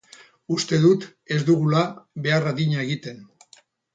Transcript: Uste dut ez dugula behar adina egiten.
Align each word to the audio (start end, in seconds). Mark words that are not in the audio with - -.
Uste 0.53 0.79
dut 0.85 1.05
ez 1.35 1.37
dugula 1.51 1.83
behar 2.27 2.49
adina 2.53 2.83
egiten. 2.87 3.21